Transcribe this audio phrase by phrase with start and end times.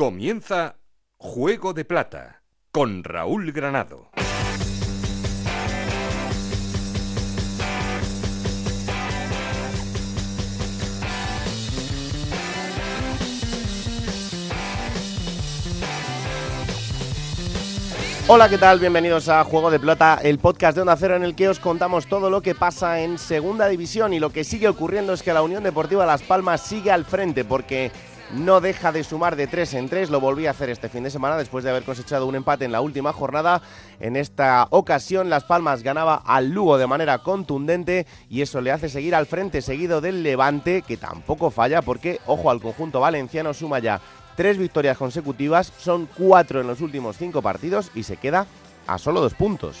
[0.00, 0.76] Comienza
[1.18, 2.40] Juego de Plata
[2.72, 4.08] con Raúl Granado.
[18.26, 18.78] Hola, ¿qué tal?
[18.78, 22.06] Bienvenidos a Juego de Plata, el podcast de Onda Cero en el que os contamos
[22.06, 25.42] todo lo que pasa en Segunda División y lo que sigue ocurriendo es que la
[25.42, 27.92] Unión Deportiva Las Palmas sigue al frente porque
[28.34, 31.10] no deja de sumar de 3 en 3, lo volví a hacer este fin de
[31.10, 33.62] semana después de haber cosechado un empate en la última jornada.
[33.98, 38.88] En esta ocasión Las Palmas ganaba al Lugo de manera contundente y eso le hace
[38.88, 43.78] seguir al frente seguido del Levante que tampoco falla porque, ojo al conjunto valenciano, suma
[43.78, 44.00] ya
[44.36, 48.46] tres victorias consecutivas, son cuatro en los últimos cinco partidos y se queda
[48.86, 49.76] a solo dos puntos.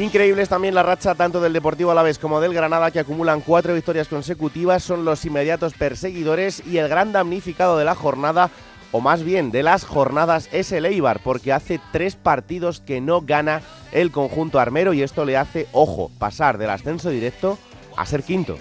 [0.00, 3.74] Increíble es también la racha tanto del Deportivo Alavés como del Granada que acumulan cuatro
[3.74, 8.50] victorias consecutivas, son los inmediatos perseguidores y el gran damnificado de la jornada,
[8.92, 13.20] o más bien de las jornadas, es el Eibar, porque hace tres partidos que no
[13.20, 13.60] gana
[13.92, 17.58] el conjunto armero y esto le hace, ojo, pasar del ascenso directo
[17.94, 18.56] a ser quinto.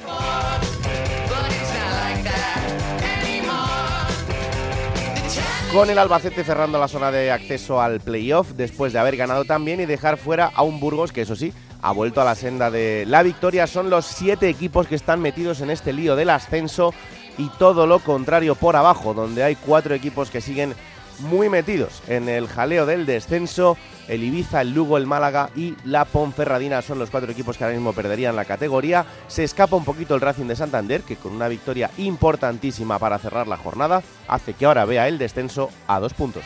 [5.74, 9.80] Con el Albacete cerrando la zona de acceso al playoff después de haber ganado también
[9.80, 11.54] y dejar fuera a un Burgos que eso sí
[11.84, 13.68] ha vuelto a la senda de la victoria.
[13.68, 16.92] Son los siete equipos que están metidos en este lío del ascenso
[17.38, 20.74] y todo lo contrario por abajo, donde hay cuatro equipos que siguen
[21.20, 23.78] muy metidos en el jaleo del descenso.
[24.08, 27.76] El Ibiza, el Lugo, el Málaga y la Ponferradina son los cuatro equipos que ahora
[27.76, 29.06] mismo perderían la categoría.
[29.28, 33.48] Se escapa un poquito el Racing de Santander, que con una victoria importantísima para cerrar
[33.48, 36.44] la jornada, hace que ahora vea el descenso a dos puntos.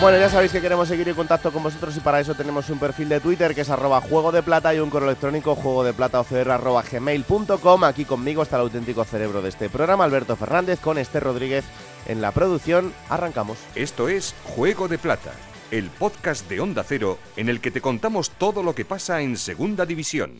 [0.00, 2.78] Bueno, ya sabéis que queremos seguir en contacto con vosotros y para eso tenemos un
[2.78, 5.92] perfil de Twitter que es arroba juego de plata y un correo electrónico juego de
[5.92, 7.82] plata gmail.com.
[7.82, 11.64] Aquí conmigo está el auténtico cerebro de este programa, Alberto Fernández, con Esther Rodríguez
[12.06, 12.94] en la producción.
[13.08, 13.58] Arrancamos.
[13.74, 15.32] Esto es Juego de Plata,
[15.72, 19.36] el podcast de Onda Cero en el que te contamos todo lo que pasa en
[19.36, 20.30] Segunda División.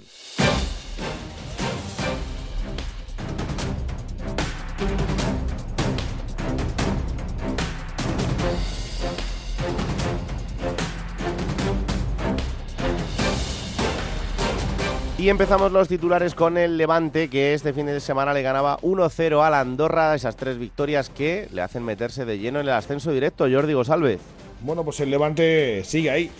[15.28, 19.44] Y empezamos los titulares con el Levante, que este fin de semana le ganaba 1-0
[19.44, 23.12] a la Andorra, esas tres victorias que le hacen meterse de lleno en el ascenso
[23.12, 23.44] directo.
[23.46, 24.20] Jordi Gosalvez.
[24.62, 26.30] Bueno, pues el Levante sigue ahí,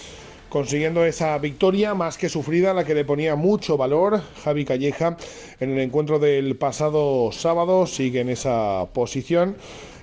[0.48, 5.18] consiguiendo esa victoria más que sufrida, la que le ponía mucho valor Javi Calleja
[5.60, 9.56] en el encuentro del pasado sábado, sigue en esa posición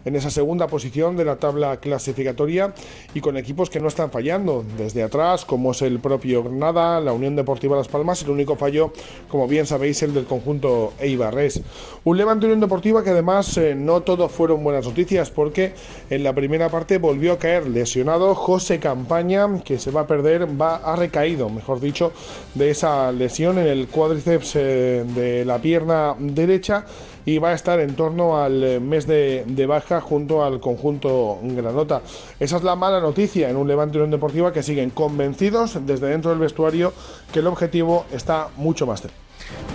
[0.06, 2.74] en esa segunda posición de la tabla clasificatoria
[3.14, 7.12] y con equipos que no están fallando desde atrás, como es el propio Granada, la
[7.12, 8.94] Unión Deportiva Las Palmas, el único fallo,
[9.28, 11.62] como bien sabéis, el del conjunto Eibarres.
[12.04, 15.74] Un Levante Unión Deportiva que además eh, no todo fueron buenas noticias porque
[16.10, 20.48] en la primera parte volvió a caer lesionado José Campaña, que se va a perder,
[20.60, 22.12] va ha recaído, mejor dicho,
[22.54, 26.86] de esa lesión en el cuádriceps eh, de la pierna derecha
[27.25, 32.02] y va a estar en torno al eh, mes de, baja junto al conjunto Granota.
[32.40, 36.31] Esa es la mala noticia en un Levante Unión Deportiva que siguen convencidos desde dentro
[36.31, 36.94] del vestuario
[37.34, 39.25] que el objetivo está mucho más cerca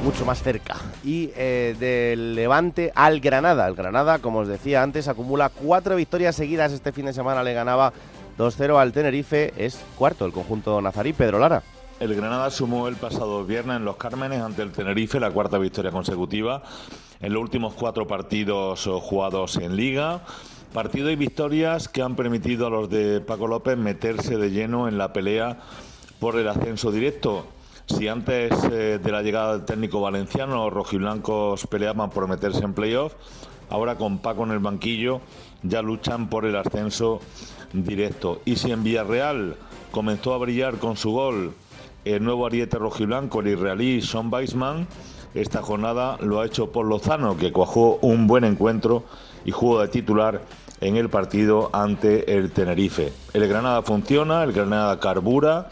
[0.04, 0.76] mucho más cerca.
[1.04, 3.68] Y eh, del Levante al Granada.
[3.68, 6.72] El Granada, como os decía antes, acumula cuatro victorias seguidas.
[6.72, 7.92] Este fin de semana le ganaba
[8.36, 9.52] 2-0 al Tenerife.
[9.56, 11.12] Es cuarto el conjunto nazarí.
[11.12, 11.62] Pedro Lara.
[12.00, 15.90] El Granada sumó el pasado viernes en Los Cármenes ante el Tenerife la cuarta victoria
[15.90, 16.62] consecutiva
[17.20, 20.22] en los últimos cuatro partidos eh, jugados en Liga.
[20.72, 24.98] Partidos y victorias que han permitido a los de Paco López meterse de lleno en
[24.98, 25.58] la pelea
[26.18, 27.46] por el ascenso directo.
[27.86, 32.72] Si antes eh, de la llegada del técnico valenciano los rojiblancos peleaban por meterse en
[32.72, 33.14] playoff,
[33.68, 35.20] ahora con Paco en el banquillo
[35.62, 37.20] ya luchan por el ascenso
[37.72, 38.40] directo.
[38.44, 39.56] Y si en Villarreal
[39.90, 41.52] comenzó a brillar con su gol
[42.04, 44.86] el nuevo ariete rojiblanco, el israelí Sean Weisman,
[45.34, 49.04] esta jornada lo ha hecho por Lozano, que cuajó un buen encuentro
[49.44, 50.42] y jugó de titular
[50.80, 53.12] en el partido ante el Tenerife.
[53.32, 55.68] El Granada funciona, el Granada carbura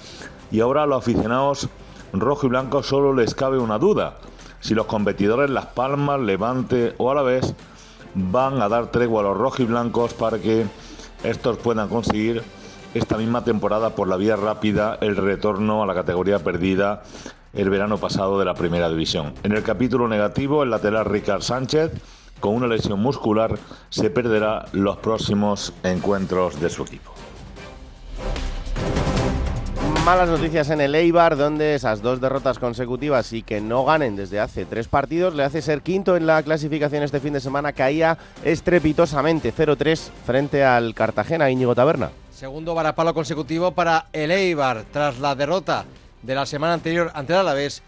[0.50, 1.68] y ahora a los aficionados
[2.12, 4.18] rojo y blanco solo les cabe una duda.
[4.60, 7.54] Si los competidores Las Palmas, Levante o Alavés
[8.14, 10.66] van a dar tregua a los rojos y blancos para que
[11.22, 12.42] estos puedan conseguir
[12.94, 17.02] esta misma temporada por la vía rápida el retorno a la categoría perdida
[17.52, 19.34] el verano pasado de la primera división.
[19.42, 21.92] En el capítulo negativo, el lateral Ricard Sánchez,
[22.40, 23.58] con una lesión muscular,
[23.90, 27.12] se perderá los próximos encuentros de su equipo.
[30.08, 34.40] malas noticias en el Eibar, donde esas dos derrotas consecutivas y que no ganen desde
[34.40, 37.74] hace tres partidos le hace ser quinto en la clasificación este fin de semana.
[37.74, 42.10] Caía estrepitosamente 0-3 frente al Cartagena Íñigo Taberna.
[42.32, 45.84] Segundo varapalo consecutivo para el Eibar tras la derrota
[46.22, 47.82] de la semana anterior ante el Alavés.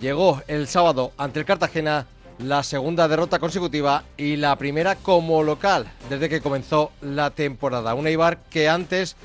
[0.00, 2.06] Llegó el sábado ante el Cartagena
[2.38, 7.94] la segunda derrota consecutiva y la primera como local desde que comenzó la temporada.
[7.94, 9.16] Un Eibar que antes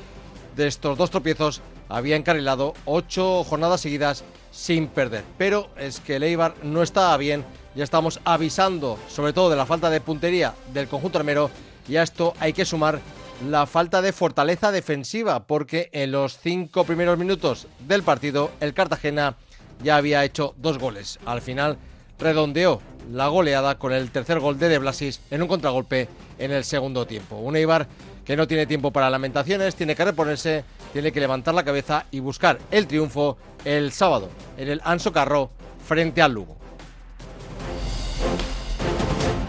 [0.55, 5.23] de estos dos tropiezos había encarrilado ocho jornadas seguidas sin perder.
[5.37, 7.45] Pero es que el Eibar no estaba bien,
[7.75, 11.49] ya estamos avisando sobre todo de la falta de puntería del conjunto armero
[11.87, 12.99] y a esto hay que sumar
[13.45, 19.35] la falta de fortaleza defensiva porque en los cinco primeros minutos del partido el Cartagena
[19.83, 21.19] ya había hecho dos goles.
[21.25, 21.77] Al final
[22.19, 22.81] redondeó
[23.11, 27.05] la goleada con el tercer gol de De Blasis en un contragolpe en el segundo
[27.05, 27.37] tiempo.
[27.37, 27.87] Un Eibar
[28.25, 32.19] que no tiene tiempo para lamentaciones, tiene que reponerse, tiene que levantar la cabeza y
[32.19, 35.51] buscar el triunfo el sábado en el Anso Carro
[35.85, 36.57] frente al Lugo.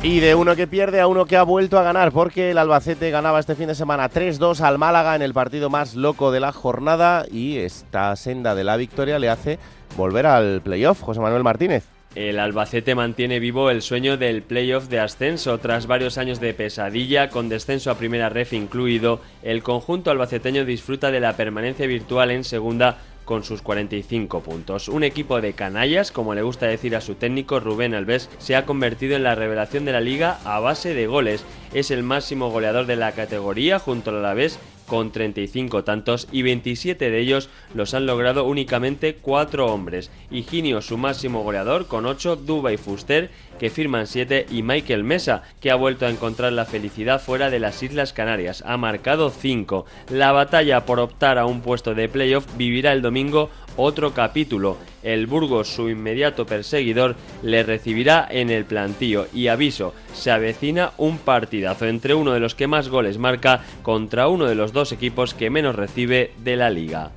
[0.00, 3.10] Y de uno que pierde a uno que ha vuelto a ganar, porque el Albacete
[3.10, 6.52] ganaba este fin de semana 3-2 al Málaga en el partido más loco de la
[6.52, 9.58] jornada y esta senda de la victoria le hace
[9.96, 11.02] volver al playoff.
[11.02, 11.84] José Manuel Martínez.
[12.14, 15.58] El Albacete mantiene vivo el sueño del playoff de ascenso.
[15.58, 21.10] Tras varios años de pesadilla, con descenso a primera ref incluido, el conjunto albaceteño disfruta
[21.10, 22.98] de la permanencia virtual en segunda
[23.28, 24.88] con sus 45 puntos.
[24.88, 28.64] Un equipo de canallas, como le gusta decir a su técnico Rubén Alves, se ha
[28.64, 31.44] convertido en la revelación de la liga a base de goles.
[31.74, 37.10] Es el máximo goleador de la categoría junto al Alavés con 35 tantos y 27
[37.10, 40.10] de ellos los han logrado únicamente 4 hombres.
[40.32, 43.30] Higinio su máximo goleador con 8, Duba y Fuster
[43.60, 47.60] que firman 7 y Michael Mesa que ha vuelto a encontrar la felicidad fuera de
[47.60, 49.86] las Islas Canarias, ha marcado 5.
[50.10, 54.76] La batalla por optar a un puesto de playoff vivirá el domingo otro capítulo.
[55.02, 61.16] El Burgos, su inmediato perseguidor, le recibirá en el plantío y aviso, se avecina un
[61.18, 65.32] partidazo entre uno de los que más goles marca contra uno de los dos equipos
[65.32, 67.12] que menos recibe de la liga.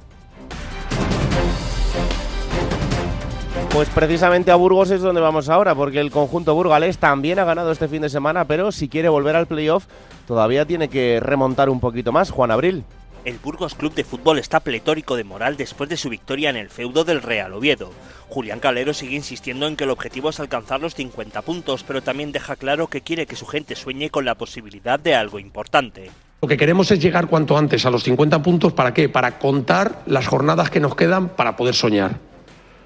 [3.74, 7.72] Pues precisamente a Burgos es donde vamos ahora, porque el conjunto burgalés también ha ganado
[7.72, 9.86] este fin de semana, pero si quiere volver al playoff
[10.28, 12.32] todavía tiene que remontar un poquito más.
[12.32, 12.84] Juan Abril.
[13.24, 16.72] El Burgos Club de Fútbol está pletórico de moral después de su victoria en el
[16.72, 17.92] feudo del Real Oviedo.
[18.30, 22.32] Julián Calero sigue insistiendo en que el objetivo es alcanzar los 50 puntos, pero también
[22.32, 26.10] deja claro que quiere que su gente sueñe con la posibilidad de algo importante.
[26.42, 28.74] Lo que queremos es llegar cuanto antes a los 50 puntos.
[28.74, 29.08] ¿Para qué?
[29.08, 32.18] Para contar las jornadas que nos quedan para poder soñar.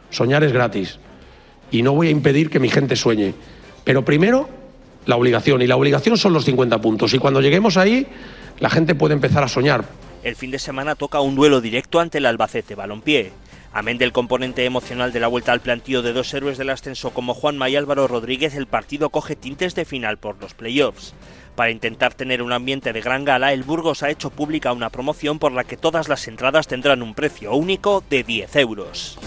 [0.10, 1.00] Soñar es gratis.
[1.72, 3.34] Y no voy a impedir que mi gente sueñe.
[3.86, 4.50] Pero primero,
[5.06, 5.62] la obligación.
[5.62, 7.14] Y la obligación son los 50 puntos.
[7.14, 8.06] Y cuando lleguemos ahí,
[8.60, 9.86] la gente puede empezar a soñar.
[10.26, 13.32] El fin de semana toca un duelo directo ante el Albacete Balompié.
[13.72, 17.36] Amén del componente emocional de la vuelta al plantío de dos héroes del ascenso como
[17.36, 21.14] Juanma y Álvaro Rodríguez, el partido coge tintes de final por los playoffs.
[21.56, 25.38] Para intentar tener un ambiente de gran gala, el Burgos ha hecho pública una promoción
[25.38, 29.20] por la que todas las entradas tendrán un precio único de 10 euros.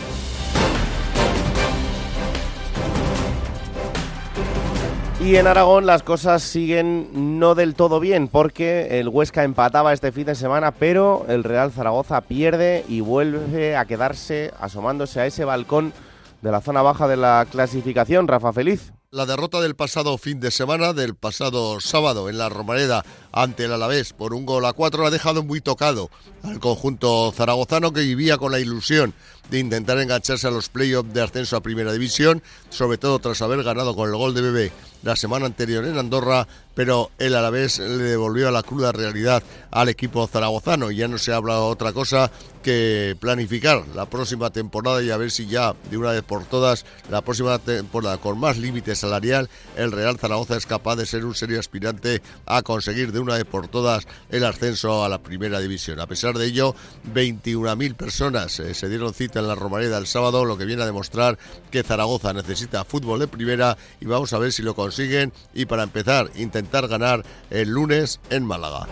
[5.20, 10.12] Y en Aragón las cosas siguen no del todo bien porque el Huesca empataba este
[10.12, 15.44] fin de semana, pero el Real Zaragoza pierde y vuelve a quedarse asomándose a ese
[15.44, 15.92] balcón
[16.40, 18.28] de la zona baja de la clasificación.
[18.28, 18.92] Rafa Feliz.
[19.10, 23.72] La derrota del pasado fin de semana, del pasado sábado en la Romareda ante el
[23.72, 26.10] Alavés por un gol a cuatro, ha dejado muy tocado
[26.42, 29.14] al conjunto zaragozano que vivía con la ilusión
[29.50, 33.62] de intentar engancharse a los playoffs de ascenso a Primera División, sobre todo tras haber
[33.62, 38.02] ganado con el gol de Bebé la semana anterior en Andorra, pero el Alavés le
[38.02, 40.90] devolvió a la cruda realidad al equipo zaragozano.
[40.90, 42.30] Ya no se habla otra cosa
[42.62, 46.84] que planificar la próxima temporada y a ver si ya de una vez por todas
[47.08, 51.34] la próxima temporada con más límite salarial el Real Zaragoza es capaz de ser un
[51.34, 56.00] serio aspirante a conseguir de una vez por todas el ascenso a la primera división.
[56.00, 56.74] A pesar de ello,
[57.12, 60.86] 21.000 personas eh, se dieron cita en la Romareda el sábado, lo que viene a
[60.86, 61.38] demostrar
[61.70, 65.82] que Zaragoza necesita fútbol de primera y vamos a ver si lo consiguen y para
[65.82, 68.86] empezar intentar ganar el lunes en Málaga.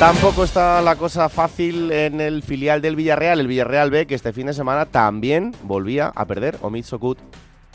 [0.00, 4.32] Tampoco está la cosa fácil en el filial del Villarreal, el Villarreal B, que este
[4.32, 6.56] fin de semana también volvía a perder.
[6.62, 7.18] Omid Sokut.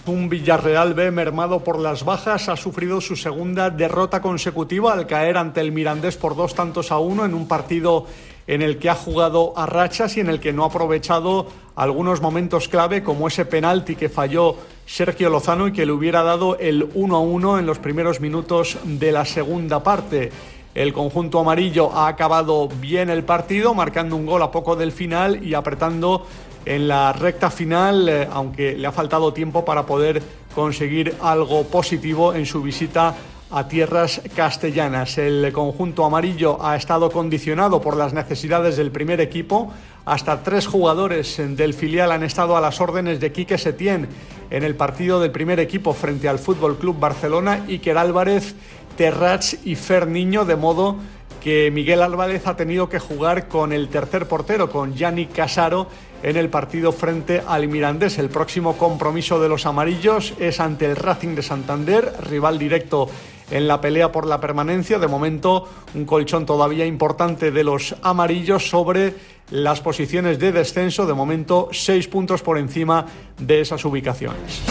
[0.07, 5.37] Un Villarreal B mermado por las bajas ha sufrido su segunda derrota consecutiva al caer
[5.37, 8.07] ante el Mirandés por dos tantos a uno en un partido
[8.47, 12.21] en el que ha jugado a rachas y en el que no ha aprovechado algunos
[12.21, 14.55] momentos clave como ese penalti que falló
[14.87, 18.77] Sergio Lozano y que le hubiera dado el 1 a 1 en los primeros minutos
[18.83, 20.31] de la segunda parte.
[20.75, 25.41] El conjunto amarillo ha acabado bien el partido, marcando un gol a poco del final
[25.41, 26.27] y apretando
[26.65, 30.21] en la recta final, eh, aunque le ha faltado tiempo para poder
[30.53, 33.15] conseguir algo positivo en su visita
[33.51, 35.17] a tierras castellanas.
[35.17, 39.71] El conjunto amarillo ha estado condicionado por las necesidades del primer equipo.
[40.03, 44.09] Hasta tres jugadores del filial han estado a las órdenes de Quique Setién
[44.49, 48.55] en el partido del primer equipo frente al Fútbol Club Barcelona, Iker Álvarez,
[48.97, 50.97] Terrats y Fer Niño, de modo
[51.45, 55.87] que Miguel Álvarez ha tenido que jugar con el tercer portero, con Yannick Casaro,
[56.23, 58.17] en el partido frente al Mirandés.
[58.17, 63.07] El próximo compromiso de los amarillos es ante el Racing de Santander, rival directo
[63.51, 64.97] en la pelea por la permanencia.
[64.97, 69.13] De momento, un colchón todavía importante de los amarillos sobre
[69.51, 71.05] las posiciones de descenso.
[71.05, 73.05] De momento, seis puntos por encima
[73.37, 74.63] de esas ubicaciones.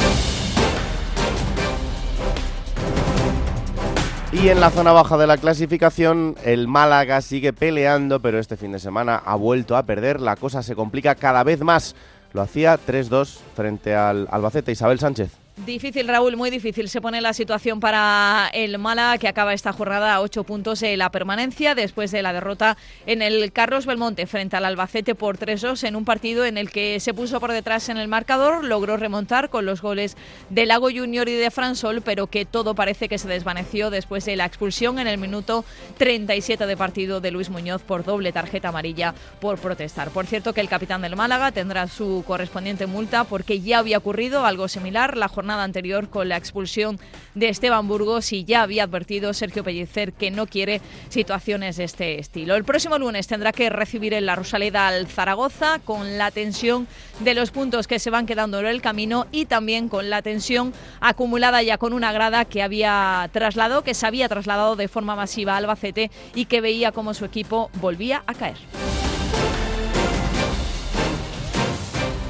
[4.35, 8.73] Y en la zona baja de la clasificación, el Málaga sigue peleando, pero este fin
[8.73, 10.21] de semana ha vuelto a perder.
[10.21, 11.95] La cosa se complica cada vez más.
[12.33, 14.73] Lo hacía 3-2 frente al Albacete.
[14.73, 15.44] Isabel Sánchez.
[15.57, 20.13] Difícil, Raúl, muy difícil se pone la situación para el Málaga, que acaba esta jornada
[20.13, 24.57] a ocho puntos en la permanencia después de la derrota en el Carlos Belmonte frente
[24.57, 27.99] al Albacete por 3-2 en un partido en el que se puso por detrás en
[27.99, 30.17] el marcador, logró remontar con los goles
[30.51, 34.35] de Lago Junior y de Fransol, pero que todo parece que se desvaneció después de
[34.35, 35.65] la expulsión en el minuto
[35.99, 40.11] 37 de partido de Luis Muñoz por doble tarjeta amarilla por protestar.
[40.11, 44.45] Por cierto que el capitán del Málaga tendrá su correspondiente multa porque ya había ocurrido
[44.45, 46.99] algo similar la jornada jornada anterior con la expulsión
[47.35, 52.19] de Esteban Burgos y ya había advertido Sergio Pellicer que no quiere situaciones de este
[52.19, 52.55] estilo.
[52.55, 56.89] El próximo lunes tendrá que recibir en la Rosaleda al Zaragoza con la tensión
[57.21, 60.73] de los puntos que se van quedando en el camino y también con la tensión
[61.01, 65.53] acumulada ya con una grada que había trasladado, que se había trasladado de forma masiva
[65.53, 68.57] a Albacete y que veía como su equipo volvía a caer.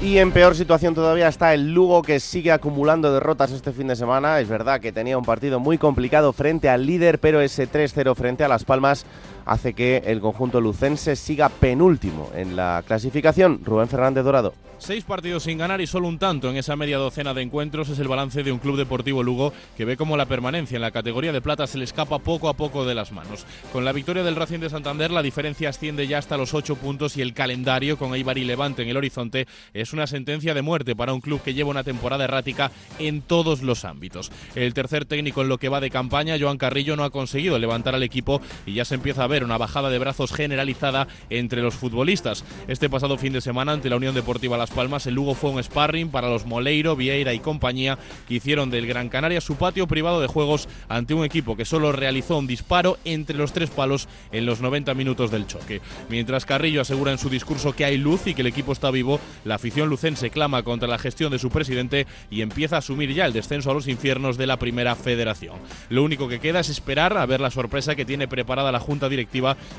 [0.05, 3.97] Y en peor situación todavía está el Lugo que sigue acumulando derrotas este fin de
[3.97, 4.39] semana.
[4.39, 8.45] Es verdad que tenía un partido muy complicado frente al líder, pero ese 3-0 frente
[8.45, 9.07] a Las Palmas
[9.45, 13.61] hace que el conjunto lucense siga penúltimo en la clasificación.
[13.65, 14.55] Rubén Fernández Dorado.
[14.79, 17.99] Seis partidos sin ganar y solo un tanto en esa media docena de encuentros es
[18.01, 21.33] el balance de un club deportivo Lugo que ve como la permanencia en la categoría
[21.33, 23.47] de plata se le escapa poco a poco de las manos.
[23.73, 27.17] Con la victoria del Racing de Santander la diferencia asciende ya hasta los ocho puntos
[27.17, 30.95] y el calendario con Eibar y Levante en el horizonte es una sentencia de muerte
[30.95, 34.31] para un club que lleva una temporada errática en todos los ámbitos.
[34.55, 37.95] El tercer técnico en lo que va de campaña, Joan Carrillo, no ha conseguido levantar
[37.95, 41.75] al equipo y ya se empieza a ver una bajada de brazos generalizada entre los
[41.75, 42.45] futbolistas.
[42.69, 45.63] Este pasado fin de semana ante la Unión Deportiva Las Palmas, el Lugo fue un
[45.63, 47.99] sparring para los Moleiro, Vieira y compañía
[48.29, 51.91] que hicieron del Gran Canaria su patio privado de juegos ante un equipo que solo
[51.91, 55.81] realizó un disparo entre los tres palos en los 90 minutos del choque.
[56.09, 59.19] Mientras Carrillo asegura en su discurso que hay luz y que el equipo está vivo,
[59.45, 63.27] la afición lucense clama contra la gestión de su presidente y empieza a asumir ya
[63.27, 65.57] el descenso a los infiernos de la primera federación.
[65.89, 69.09] Lo único que queda es esperar a ver la sorpresa que tiene preparada la Junta
[69.09, 69.24] Directiva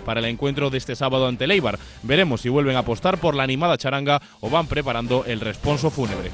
[0.05, 1.79] para el encuentro de este sábado ante Leibar.
[2.03, 6.31] Veremos si vuelven a apostar por la animada charanga o van preparando el responso fúnebre.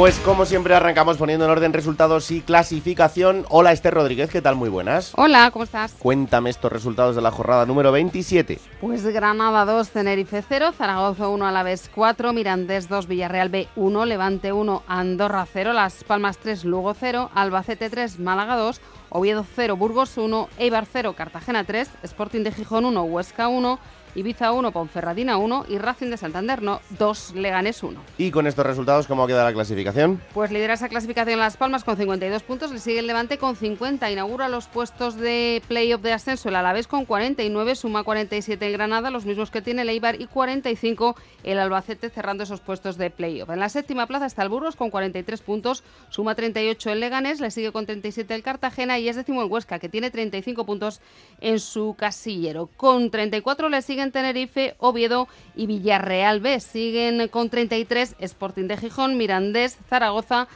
[0.00, 3.44] Pues como siempre arrancamos poniendo en orden resultados y clasificación.
[3.50, 4.56] Hola Esther Rodríguez, ¿qué tal?
[4.56, 5.12] Muy buenas.
[5.14, 5.92] Hola, ¿cómo estás?
[5.98, 8.58] Cuéntame estos resultados de la jornada número 27.
[8.80, 14.54] Pues Granada 2, Tenerife 0, Zaragoza 1, Alavés 4, Mirandés 2, Villarreal B 1, Levante
[14.54, 18.80] 1, Andorra 0, Las Palmas 3, Lugo 0, Albacete 3, Málaga 2,
[19.10, 23.78] Oviedo 0, Burgos 1, Eibar 0, Cartagena 3, Sporting de Gijón 1, Huesca 1,
[24.14, 28.00] Ibiza 1, Ponferradina 1 y Racing de Santander no, 2, Leganés 1.
[28.18, 30.20] Y con estos resultados, ¿cómo queda la clasificación?
[30.34, 34.10] Pues lidera esa clasificación Las Palmas con 52 puntos, le sigue el Levante con 50,
[34.10, 39.10] inaugura los puestos de playoff de ascenso el Alavés con 49, suma 47 en Granada,
[39.10, 41.14] los mismos que tiene el Eibar y 45
[41.44, 43.50] el Albacete cerrando esos puestos de playoff.
[43.50, 47.50] En la séptima plaza está el Burgos con 43 puntos, suma 38 el Leganés, le
[47.50, 51.00] sigue con 37 el Cartagena y es décimo el Huesca que tiene 35 puntos
[51.40, 52.68] en su casillero.
[52.76, 56.58] Con 34 le sigue siguen Tenerife, Oviedo y Villarreal B.
[56.60, 60.48] Siguen con 33 Sporting de Gijón, Mirandés, Zaragoza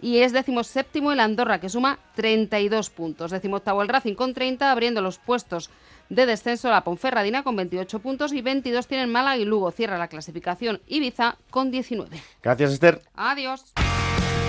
[0.00, 3.30] y es decimoséptimo el Andorra, que suma 32 puntos.
[3.30, 5.68] Decimoctavo el Racing con 30, abriendo los puestos
[6.08, 9.70] de descenso la Ponferradina con 28 puntos y 22 tienen Málaga y Lugo.
[9.72, 12.18] Cierra la clasificación Ibiza con 19.
[12.42, 13.02] Gracias, Esther.
[13.14, 13.74] Adiós.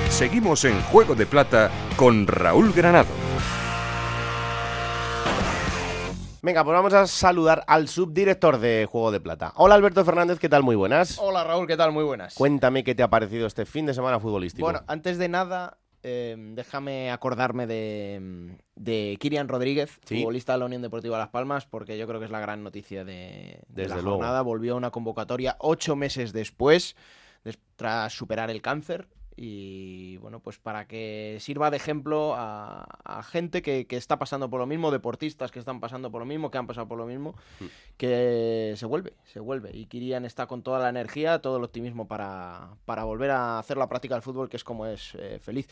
[0.10, 3.27] Seguimos en Juego de Plata con Raúl Granado.
[6.42, 9.54] Venga, pues vamos a saludar al subdirector de Juego de Plata.
[9.56, 10.64] Hola Alberto Fernández, ¿qué tal?
[10.64, 11.18] Muy buenas.
[11.20, 11.92] Hola Raúl, ¿qué tal?
[11.92, 12.36] Muy buenas.
[12.36, 14.64] Cuéntame qué te ha parecido este fin de semana futbolístico.
[14.66, 20.20] Bueno, antes de nada, eh, déjame acordarme de, de Kirian Rodríguez, Sí.
[20.20, 23.04] futbolista de la Unión Deportiva Las Palmas, porque yo creo que es la gran noticia
[23.04, 24.18] de, de Desde la luego.
[24.18, 24.42] jornada.
[24.42, 26.96] Volvió a una convocatoria ocho meses después,
[27.44, 29.08] des- tras superar el cáncer.
[29.40, 34.50] Y bueno, pues para que sirva de ejemplo a, a gente que, que está pasando
[34.50, 37.06] por lo mismo, deportistas que están pasando por lo mismo, que han pasado por lo
[37.06, 37.36] mismo,
[37.98, 39.70] que se vuelve, se vuelve.
[39.78, 43.78] Y Kirian está con toda la energía, todo el optimismo para, para volver a hacer
[43.78, 45.70] la práctica del fútbol, que es como es eh, feliz.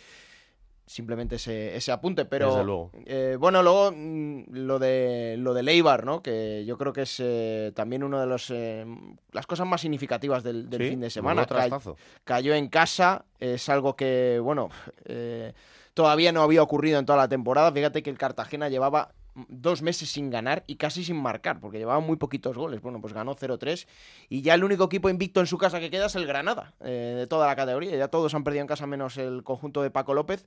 [0.87, 2.91] Simplemente ese, ese apunte, pero luego.
[3.05, 6.21] eh, bueno, luego mm, lo de lo de Leibar, ¿no?
[6.21, 8.85] Que yo creo que es eh, también uno de los eh,
[9.31, 11.47] las cosas más significativas del, del Sí, fin de semana.
[12.23, 14.69] Cayó en casa, es algo que, bueno,
[15.05, 15.53] eh,
[15.95, 17.71] todavía no había ocurrido en toda la temporada.
[17.71, 19.11] Fíjate que el Cartagena llevaba
[19.47, 22.81] dos meses sin ganar y casi sin marcar, porque llevaba muy poquitos goles.
[22.81, 23.85] Bueno, pues ganó 0-3
[24.29, 27.13] y ya el único equipo invicto en su casa que queda es el Granada, eh,
[27.17, 27.95] de toda la categoría.
[27.95, 30.45] Ya todos han perdido en casa menos el conjunto de Paco López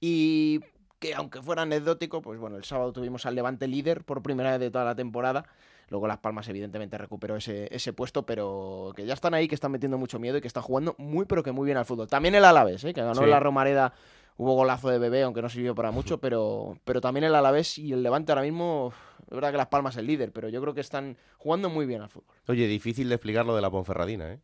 [0.00, 0.60] y
[0.98, 4.60] que aunque fuera anecdótico, pues bueno, el sábado tuvimos al Levante líder por primera vez
[4.60, 5.44] de toda la temporada.
[5.90, 9.72] Luego Las Palmas evidentemente recuperó ese, ese puesto, pero que ya están ahí, que están
[9.72, 12.08] metiendo mucho miedo y que están jugando muy pero que muy bien al fútbol.
[12.08, 12.92] También el Alavés, ¿eh?
[12.92, 13.26] que ganó Sí.
[13.26, 13.94] la Romareda,
[14.38, 17.92] hubo golazo de bebé, aunque no sirvió para mucho, pero, pero también el Alavés y
[17.92, 18.92] el Levante ahora mismo,
[19.28, 21.84] es verdad que Las Palmas es el líder, pero yo creo que están jugando muy
[21.84, 22.34] bien al fútbol.
[22.46, 24.38] Oye, difícil de explicar lo de la Ponferradina, ¿eh?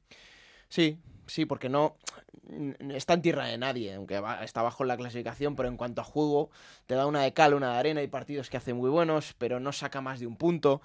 [0.68, 1.96] Sí, sí, porque no
[2.90, 6.00] está en tierra de nadie, aunque va- está bajo en la clasificación, pero en cuanto
[6.00, 6.50] a juego,
[6.86, 9.60] te da una de cal, una de arena, hay partidos que hace muy buenos, pero
[9.60, 10.82] no saca más de un punto.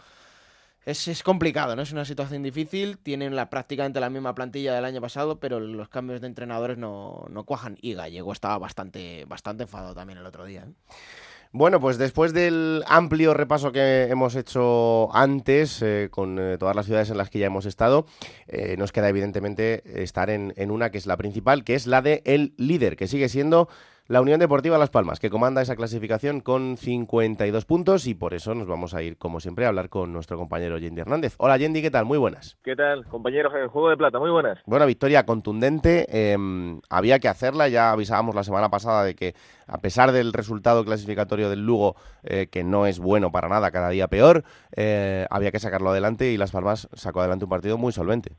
[0.86, 1.81] Es, es complicado, ¿no?
[1.81, 5.89] Es una situación difícil, tienen la, prácticamente la misma plantilla del año pasado, pero los
[5.89, 7.77] cambios de entrenadores no, no cuajan.
[7.81, 10.62] Y Gallego estaba bastante, bastante enfadado también el otro día.
[10.62, 10.93] ¿eh?
[11.51, 16.86] Bueno, pues después del amplio repaso que hemos hecho antes, eh, con eh, todas las
[16.86, 18.05] ciudades en las que ya hemos estado,
[18.48, 22.03] eh, nos queda evidentemente estar en, en una que es la principal, que es la
[22.03, 23.67] de el líder, que sigue siendo
[24.10, 28.56] la Unión Deportiva Las Palmas, que comanda esa clasificación con 52 puntos y por eso
[28.56, 31.36] nos vamos a ir, como siempre, a hablar con nuestro compañero Yendi Hernández.
[31.38, 32.06] Hola Yendi, ¿qué tal?
[32.06, 32.58] Muy buenas.
[32.63, 34.17] ¿Qué tal, compañeros en Juego de Plata?
[34.17, 34.58] Muy buenas.
[34.65, 36.36] Buena victoria contundente, eh,
[36.89, 39.36] había que hacerla, ya avisábamos la semana pasada de que
[39.67, 43.89] a pesar del resultado clasificatorio del Lugo, eh, que no es bueno para nada, cada
[43.89, 44.43] día peor,
[44.76, 48.32] eh, había que sacarlo adelante y Las Palmas sacó adelante un partido muy solvente.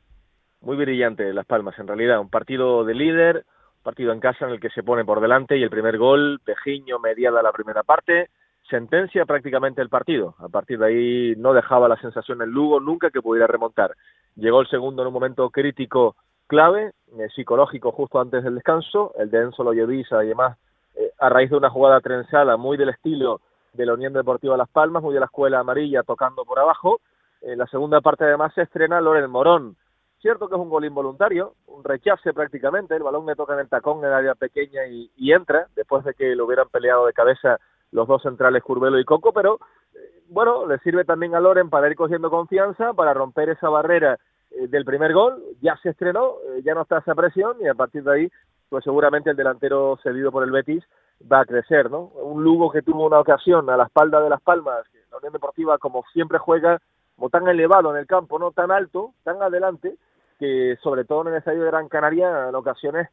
[0.59, 2.19] Muy brillante Las Palmas, en realidad.
[2.19, 3.45] Un partido de líder,
[3.81, 6.99] partido en casa en el que se pone por delante y el primer gol, Pejiño,
[6.99, 8.29] mediada la primera parte,
[8.69, 10.35] sentencia prácticamente el partido.
[10.39, 13.95] A partir de ahí no dejaba la sensación el Lugo nunca que pudiera remontar.
[14.35, 16.15] Llegó el segundo en un momento crítico
[16.47, 20.57] clave, eh, psicológico justo antes del descanso, el de Enzo Loyevisa y demás,
[20.95, 23.41] eh, a raíz de una jugada trenzada muy del estilo
[23.73, 26.99] de la Unión Deportiva Las Palmas, muy de la escuela amarilla tocando por abajo.
[27.41, 29.75] En la segunda parte además se estrena Loren Morón.
[30.21, 33.69] Cierto que es un gol involuntario, un rechace prácticamente, el balón le toca en el
[33.69, 37.59] tacón en el área pequeña y, entra, después de que lo hubieran peleado de cabeza
[37.91, 39.59] los dos centrales Curvelo y Coco, pero
[39.95, 44.19] eh, bueno, le sirve también a Loren para ir cogiendo confianza, para romper esa barrera
[44.51, 47.73] eh, del primer gol, ya se estrenó, eh, ya no está esa presión y a
[47.73, 48.31] partir de ahí,
[48.69, 50.83] pues seguramente el delantero cedido por el Betis
[51.29, 52.11] va a crecer, ¿no?
[52.21, 55.33] Un Lugo que tuvo una ocasión a la espalda de Las Palmas, que la Unión
[55.33, 56.79] Deportiva como siempre juega
[57.15, 59.97] como tan elevado en el campo, no tan alto, tan adelante,
[60.41, 63.07] que sobre todo en el estadio de Gran Canaria en ocasiones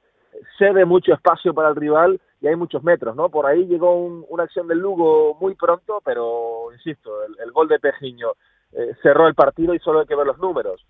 [0.57, 3.29] cede mucho espacio para el rival y hay muchos metros, ¿no?
[3.29, 7.69] Por ahí llegó un- una acción del Lugo muy pronto, pero insisto, el, el gol
[7.69, 8.29] de Pejiño
[8.73, 10.85] eh, cerró el partido y solo hay que ver los números.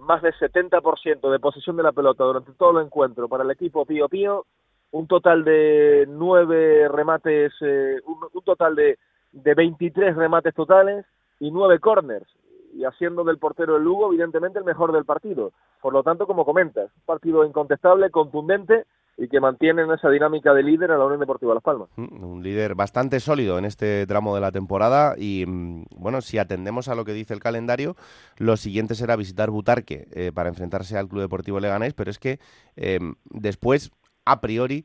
[0.00, 3.86] Más del 70% de posesión de la pelota durante todo el encuentro para el equipo
[3.86, 4.46] Pío Pío,
[4.90, 8.98] un total de nueve remates, eh, un, un total de,
[9.32, 11.04] de 23 remates totales
[11.40, 12.26] y nueve corners,
[12.74, 15.52] y haciendo del portero del Lugo, evidentemente, el mejor del partido.
[15.80, 18.84] Por lo tanto, como comentas, un partido incontestable, contundente
[19.16, 21.88] y que mantiene en esa dinámica de líder a la Unión Deportiva Las Palmas.
[21.96, 26.38] Mm, Un líder bastante sólido en este tramo de la temporada y mm, bueno, si
[26.38, 27.94] atendemos a lo que dice el calendario,
[28.38, 32.40] lo siguiente será visitar Butarque eh, para enfrentarse al Club Deportivo Leganés, pero es que
[32.76, 32.98] eh,
[33.30, 33.92] después,
[34.24, 34.84] a priori,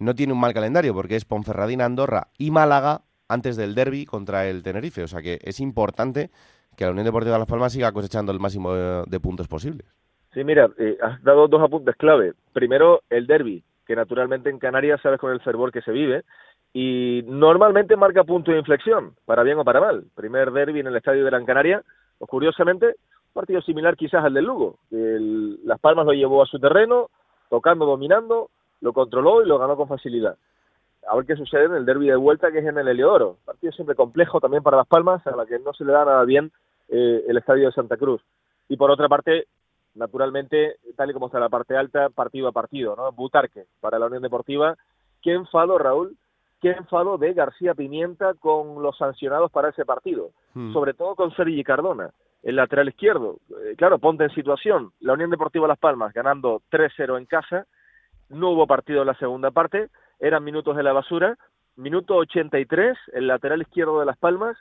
[0.00, 4.46] no tiene un mal calendario porque es Ponferradina, Andorra y Málaga antes del derby contra
[4.46, 6.30] el Tenerife, o sea que es importante
[6.78, 9.84] que la Unión Deportiva Las Palmas siga cosechando el máximo de, de puntos posibles.
[10.32, 12.34] Sí, mira, eh, has dado dos apuntes clave.
[12.52, 16.22] Primero, el derby, que naturalmente en Canarias sabes con el fervor que se vive
[16.72, 20.04] y normalmente marca punto de inflexión, para bien o para mal.
[20.14, 21.82] Primer derby en el estadio de Gran Canaria,
[22.20, 22.94] o curiosamente,
[23.32, 24.78] partido similar quizás al del Lugo.
[24.92, 27.10] El, Las Palmas lo llevó a su terreno,
[27.50, 28.50] tocando, dominando,
[28.82, 30.36] lo controló y lo ganó con facilidad.
[31.10, 33.38] A ver qué sucede en el derby de vuelta, que es en el Heliodoro.
[33.44, 36.24] Partido siempre complejo también para Las Palmas, a la que no se le da nada
[36.24, 36.52] bien
[36.88, 38.22] eh, el estadio de Santa Cruz.
[38.68, 39.46] Y por otra parte,
[39.94, 43.12] naturalmente, tal y como está la parte alta, partido a partido, ¿no?
[43.12, 44.76] Butarque para la Unión Deportiva.
[45.22, 46.16] Qué enfado, Raúl,
[46.60, 50.72] qué enfado de García Pimienta con los sancionados para ese partido, Hmm.
[50.72, 52.10] sobre todo con Sergi Cardona,
[52.42, 53.38] el lateral izquierdo.
[53.64, 57.66] Eh, claro, ponte en situación, la Unión Deportiva Las Palmas ganando 3-0 en casa,
[58.28, 61.36] no hubo partido en la segunda parte, eran minutos de la basura,
[61.76, 64.56] minuto 83, el lateral izquierdo de Las Palmas,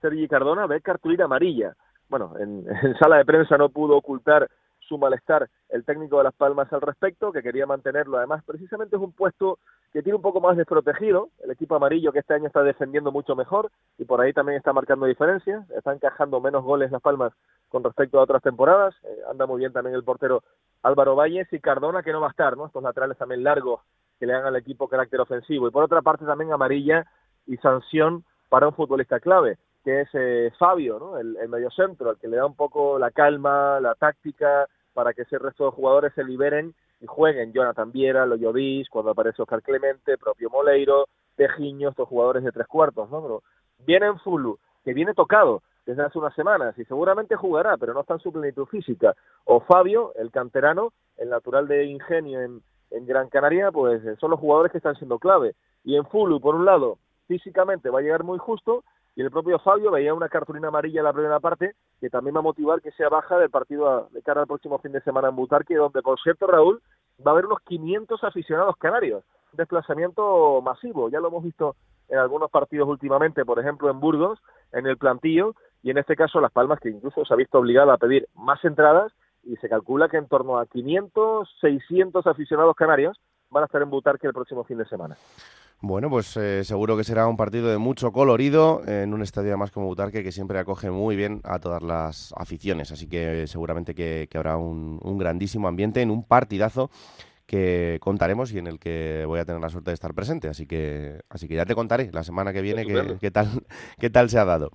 [0.00, 1.74] Sergi Cardona ve cartulina amarilla.
[2.08, 2.64] Bueno, en,
[2.98, 4.48] sala de prensa no pudo ocultar
[4.80, 8.18] su malestar el técnico de Las Palmas al respecto, que quería mantenerlo.
[8.18, 9.60] Además, precisamente es un puesto
[9.92, 13.36] que tiene un poco más desprotegido, el equipo amarillo que este año está defendiendo mucho
[13.36, 17.32] mejor y por ahí también está marcando diferencias, está encajando menos goles Las Palmas
[17.68, 20.42] con respecto a otras temporadas, Eh, anda muy bien también el portero
[20.82, 22.66] Álvaro Valles y Cardona que no va a estar, ¿no?
[22.66, 23.80] Estos laterales también largos
[24.18, 27.06] que le dan al equipo carácter ofensivo y por otra parte también amarilla
[27.46, 31.18] y sanción para un futbolista clave que es eh, Fabio, ¿no?
[31.18, 35.38] el, mediocentro, el que le da un poco la calma, la táctica, para que ese
[35.38, 37.52] resto de jugadores se liberen y jueguen.
[37.52, 43.08] Jonathan Viera, Loyovis, cuando aparece Oscar Clemente, propio Moleiro, Tejiño, estos jugadores de tres cuartos,
[43.10, 43.22] ¿no?
[43.22, 43.42] Pero
[43.86, 48.02] viene en Fulu, que viene tocado desde hace unas semanas y seguramente jugará, pero no
[48.02, 49.14] está en su plenitud física.
[49.44, 54.30] O Fabio, el canterano, el natural de ingenio en, en Gran Canaria, pues eh, son
[54.30, 55.54] los jugadores que están siendo clave.
[55.84, 58.84] Y en Fulu, por un lado, físicamente va a llegar muy justo
[59.16, 62.40] y el propio Fabio veía una cartulina amarilla en la primera parte que también va
[62.40, 65.36] a motivar que sea baja del partido de cara al próximo fin de semana en
[65.36, 66.80] Butarque, donde por cierto Raúl
[67.24, 71.76] va a haber unos 500 aficionados canarios, desplazamiento masivo, ya lo hemos visto
[72.08, 74.38] en algunos partidos últimamente, por ejemplo en Burgos,
[74.72, 77.94] en el plantillo, y en este caso Las Palmas, que incluso se ha visto obligada
[77.94, 83.18] a pedir más entradas, y se calcula que en torno a 500, 600 aficionados canarios
[83.50, 85.16] van a estar en Butarque el próximo fin de semana.
[85.82, 89.70] Bueno, pues eh, seguro que será un partido de mucho colorido en un estadio más
[89.70, 92.92] como Butarque que siempre acoge muy bien a todas las aficiones.
[92.92, 96.90] Así que eh, seguramente que, que habrá un, un grandísimo ambiente en un partidazo
[97.46, 100.48] que contaremos y en el que voy a tener la suerte de estar presente.
[100.48, 102.86] Así que, así que ya te contaré la semana que viene
[103.18, 103.48] qué tal,
[103.98, 104.70] qué tal se ha dado.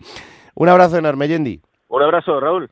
[0.56, 1.62] Un abrazo enorme, Yendi.
[1.88, 2.70] Un abrazo, Raúl.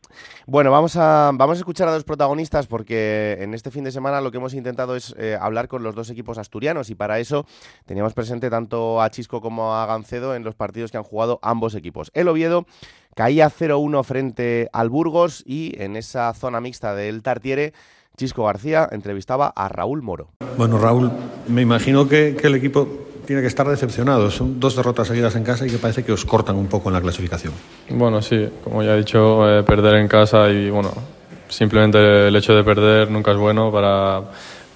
[0.47, 4.21] Bueno, vamos a, vamos a escuchar a dos protagonistas porque en este fin de semana
[4.21, 7.45] lo que hemos intentado es eh, hablar con los dos equipos asturianos y para eso
[7.85, 11.75] teníamos presente tanto a Chisco como a Gancedo en los partidos que han jugado ambos
[11.75, 12.09] equipos.
[12.15, 12.65] El Oviedo
[13.15, 17.73] caía 0-1 frente al Burgos y en esa zona mixta del Tartiere,
[18.17, 20.31] Chisco García entrevistaba a Raúl Moro.
[20.57, 21.11] Bueno, Raúl,
[21.47, 22.87] me imagino que, que el equipo
[23.25, 24.29] tiene que estar decepcionado.
[24.31, 26.93] Son dos derrotas seguidas en casa y que parece que os cortan un poco en
[26.93, 27.53] la clasificación.
[27.89, 30.91] Bueno, sí, como ya he dicho, eh, perder en casa y bueno,
[31.49, 34.21] simplemente el hecho de perder nunca es bueno para,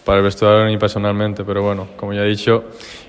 [0.05, 2.65] para el vestuario ni personalmente, pero bueno, como ya he dicho,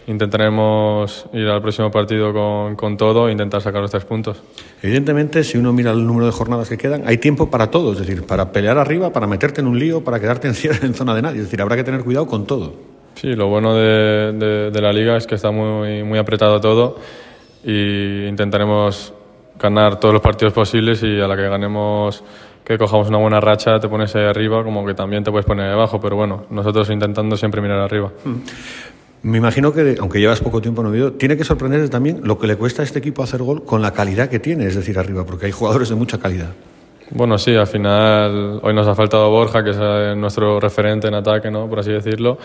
[0.06, 4.42] intentaremos ir al próximo partido con, con todo e intentar sacar los tres puntos.
[4.82, 7.98] Evidentemente, si uno mira el número de jornadas que quedan, hay tiempo para todo, es
[7.98, 11.22] decir, para pelear arriba, para meterte en un lío, para quedarte en, en zona de
[11.22, 11.38] nadie.
[11.38, 12.87] Es decir, habrá que tener cuidado con todo.
[13.20, 16.98] Sí, lo bueno de, de- de la liga es que está muy, muy apretado todo
[17.64, 19.12] y intentaremos
[19.58, 22.22] ganar todos los partidos posibles y a la que ganemos,
[22.64, 25.66] que cojamos una buena racha, te pones ahí arriba, como que también te puedes poner
[25.66, 28.12] ahí abajo, pero bueno, nosotros intentando siempre mirar arriba.
[29.22, 32.46] Me imagino que, aunque llevas poco tiempo en Oviedo, tiene que sorprenderte también lo que
[32.46, 35.24] le cuesta a este equipo hacer gol con la calidad que tiene, es decir, arriba,
[35.26, 36.50] porque hay jugadores de mucha calidad.
[37.10, 41.14] Bueno, sí, al final hoy nos ha faltado Borja, que es eh, nuestro referente en
[41.14, 41.66] ataque, ¿no?
[41.68, 42.38] por así decirlo.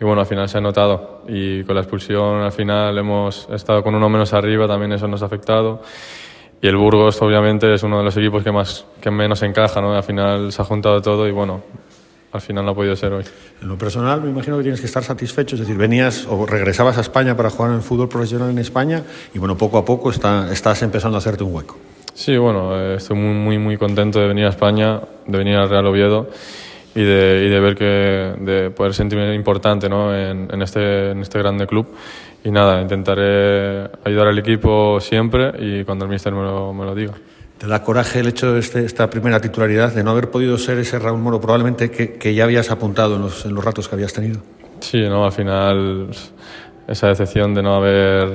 [0.00, 1.22] Y bueno, al final se ha notado.
[1.28, 5.22] Y con la expulsión al final hemos estado con uno menos arriba, también eso nos
[5.22, 5.82] ha afectado.
[6.60, 9.80] Y el Burgos, obviamente, es uno de los equipos que, más, que menos encaja.
[9.80, 9.94] ¿no?
[9.94, 11.62] Al final se ha juntado todo y bueno,
[12.32, 13.24] al final no ha podido ser hoy.
[13.60, 16.98] En lo personal, me imagino que tienes que estar satisfecho, es decir, venías o regresabas
[16.98, 19.02] a España para jugar en el fútbol profesional en España
[19.34, 21.76] y bueno, poco a poco está, estás empezando a hacerte un hueco.
[22.14, 25.68] Sí, bueno, eh, estoy muy, muy, muy contento de venir a España, de venir al
[25.68, 26.28] Real Oviedo
[26.96, 30.12] y de, y de ver que, de poder sentirme importante ¿no?
[30.12, 31.86] en, en este, en este grande club.
[32.42, 36.94] Y nada, intentaré ayudar al equipo siempre y cuando el míster me lo, me lo
[36.94, 37.12] diga.
[37.58, 40.78] ¿Te da coraje el hecho de este- esta primera titularidad, de no haber podido ser
[40.78, 43.94] ese Raúl Moro probablemente que, que ya habías apuntado en los, en los ratos que
[43.94, 44.40] habías tenido?
[44.80, 46.08] Sí, no, al final
[46.86, 48.28] esa decepción de no haber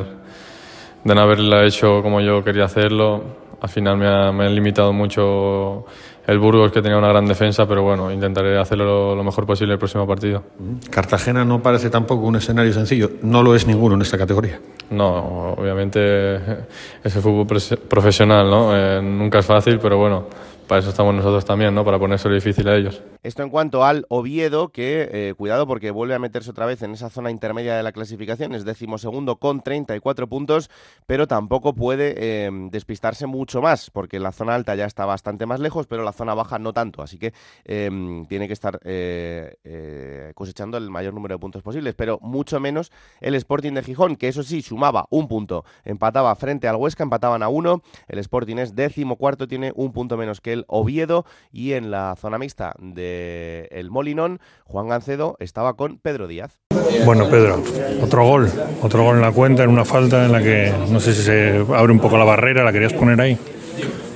[1.03, 3.23] de no haberla hecho como yo quería hacerlo,
[3.61, 5.85] al final me ha, me ha limitado mucho
[6.31, 9.79] el Burgos que tenía una gran defensa, pero bueno, intentaré hacerlo lo mejor posible el
[9.79, 10.43] próximo partido.
[10.89, 14.59] Cartagena no parece tampoco un escenario sencillo, no lo es ninguno en esta categoría.
[14.89, 16.39] No, obviamente
[17.03, 17.47] ese fútbol
[17.87, 18.75] profesional, ¿no?
[18.75, 20.25] Eh, nunca es fácil, pero bueno,
[20.71, 21.83] para eso estamos nosotros también, ¿no?
[21.83, 23.03] Para ponérselo difícil a ellos.
[23.23, 26.91] Esto en cuanto al Oviedo, que eh, cuidado porque vuelve a meterse otra vez en
[26.91, 30.69] esa zona intermedia de la clasificación, es decimosegundo con 34 puntos,
[31.05, 35.59] pero tampoco puede em, despistarse mucho más, porque la zona alta ya está bastante más
[35.59, 37.33] lejos, pero la zona baja no tanto, así que
[37.65, 42.61] em, tiene que estar eh, eh, cosechando el mayor número de puntos posibles, pero mucho
[42.61, 47.03] menos el Sporting de Gijón, que eso sí, sumaba un punto, empataba frente al Huesca,
[47.03, 51.25] empataban a uno, el Sporting es décimo cuarto, tiene un punto menos que el Oviedo
[51.51, 56.59] y en la zona mixta de el Molinón, Juan Gancedo estaba con Pedro Díaz.
[57.05, 57.61] Bueno, Pedro,
[58.01, 58.49] otro gol,
[58.81, 61.65] otro gol en la cuenta, en una falta en la que no sé si se
[61.73, 63.37] abre un poco la barrera, ¿la querías poner ahí?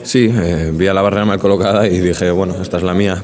[0.04, 3.24] Sí, eh, vi a la barrera mal colocada y dije, bueno, esta es la mía.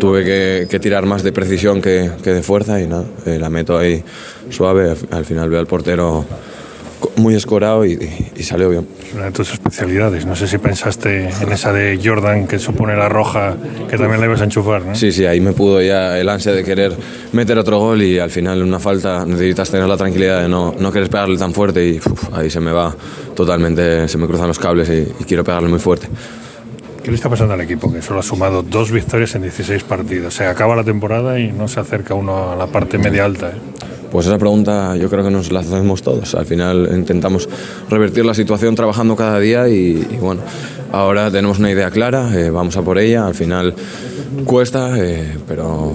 [0.00, 0.24] Tuve
[0.68, 4.02] que, tirar más de precisión que, de fuerza y nada, eh, la meto ahí
[4.50, 4.94] suave.
[5.10, 6.24] Al final veo al portero
[7.18, 7.98] muy escorado y,
[8.40, 8.86] salió bien.
[9.06, 10.24] Es una de tus especialidades.
[10.24, 13.56] No sé si pensaste en esa de Jordan que supone la roja,
[13.88, 14.94] que también la ibas a enchufar, ¿no?
[14.94, 16.92] Sí, sí, ahí me pudo ya el ansia de querer
[17.32, 20.92] meter otro gol y al final una falta necesitas tener la tranquilidad de no, no
[20.92, 22.00] querer pegarle tan fuerte y
[22.32, 22.94] ahí se me va
[23.34, 26.08] totalmente, se me cruzan los cables y, y quiero pegarle muy fuerte.
[27.02, 27.90] ¿Qué le está pasando al equipo?
[27.92, 30.34] Que solo ha sumado dos victorias en 16 partidos.
[30.34, 33.48] Se acaba la temporada y no se acerca uno a la parte media alta.
[33.48, 33.54] ¿eh?
[34.10, 36.34] Pues esa pregunta yo creo que nos la hacemos todos.
[36.34, 37.48] Al final intentamos
[37.90, 40.42] revertir la situación trabajando cada día y, bueno,
[40.92, 43.26] ahora tenemos una idea clara, eh, vamos a por ella.
[43.26, 43.74] Al final
[44.44, 45.94] cuesta, eh, pero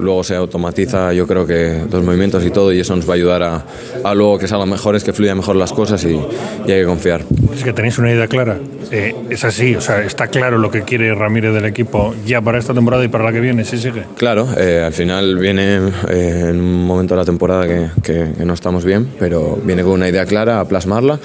[0.00, 3.16] luego se automatiza yo creo que los movimientos y todo y eso nos va a
[3.16, 3.64] ayudar a,
[4.02, 6.20] a luego que salgan mejores, que fluyan mejor las cosas y,
[6.66, 7.24] y hay que confiar.
[7.54, 8.58] Es que tenéis una idea clara.
[8.90, 12.58] Eh, es así, o sea, está claro lo que quiere Ramírez del equipo ya para
[12.58, 14.04] esta temporada y para la que viene, sí sigue.
[14.16, 18.44] Claro, eh, al final viene eh, en un momento de la temporada que, que, que
[18.44, 21.20] no estamos bien, pero viene con una idea clara a plasmarla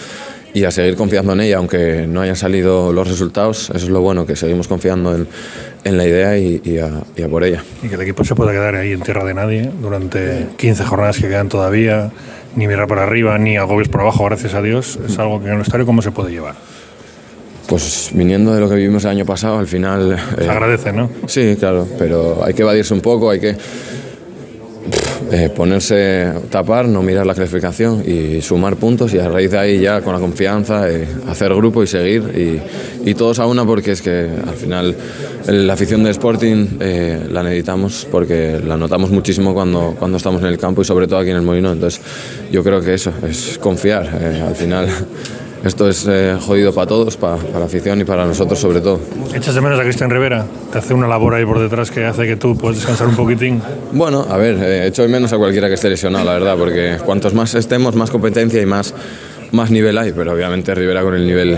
[0.56, 3.70] y a seguir confiando en ella, aunque no hayan salido los resultados.
[3.72, 5.28] Eso es lo bueno, que seguimos confiando en,
[5.86, 7.64] en la idea y, y, a, y, a, por ella.
[7.82, 11.18] Y que el equipo se pueda quedar ahí en tierra de nadie durante 15 jornadas
[11.18, 12.12] que quedan todavía,
[12.56, 15.56] ni mirar por arriba, ni agobios por abajo, gracias a Dios, es algo que en
[15.56, 16.56] el estadio cómo se puede llevar.
[17.68, 20.20] Pues viniendo de lo que vivimos el año pasado, al final...
[20.38, 21.10] Se eh, agradece, ¿no?
[21.28, 23.56] Sí, claro, pero hay que evadirse un poco, hay que
[25.32, 29.80] eh, ponerse, tapar, no mirar la clasificación y sumar puntos y a raíz de ahí
[29.80, 32.24] ya con la confianza eh, hacer grupo y seguir
[33.04, 34.96] y, y, todos a una porque es que al final
[35.48, 40.48] la afición de Sporting eh, la necesitamos porque la notamos muchísimo cuando, cuando estamos en
[40.48, 41.72] el campo y sobre todo aquí en el Molino.
[41.72, 42.02] Entonces
[42.52, 44.10] yo creo que eso es confiar.
[44.20, 44.88] Eh, al final
[45.66, 49.00] esto es eh, jodido para todos, para, para, la afición y para nosotros sobre todo.
[49.34, 50.46] ¿Echas de menos a Cristian Rivera?
[50.72, 53.62] ¿Te hace una labor ahí por detrás que hace que tú puedas descansar un poquitín?
[53.92, 56.98] Bueno, a ver, eh, echo de menos a cualquiera que esté lesionado, la verdad, porque
[57.04, 58.94] cuantos más estemos, más competencia y más,
[59.52, 61.58] más nivel hay, pero obviamente Rivera con el nivel